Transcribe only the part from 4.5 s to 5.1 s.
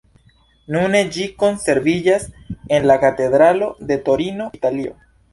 Italio.